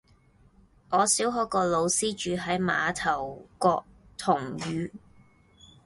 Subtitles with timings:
[0.89, 3.85] 我小學個老師住喺馬頭角
[4.17, 4.89] 銅璵